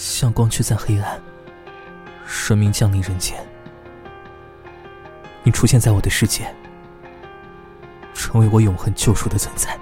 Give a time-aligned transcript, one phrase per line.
[0.00, 1.20] 像光驱散黑暗
[2.26, 3.36] 神明降临人间。
[5.42, 6.50] 你出现在我的世界
[8.14, 9.78] 成为我永恒救赎的存在。